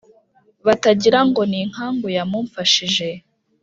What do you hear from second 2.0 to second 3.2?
yamumfashije.